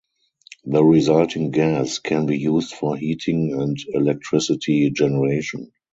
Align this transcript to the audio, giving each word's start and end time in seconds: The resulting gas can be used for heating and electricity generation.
The 0.65 0.83
resulting 0.83 1.51
gas 1.51 1.99
can 1.99 2.25
be 2.25 2.35
used 2.39 2.73
for 2.73 2.97
heating 2.97 3.53
and 3.61 3.77
electricity 3.93 4.89
generation. 4.89 5.71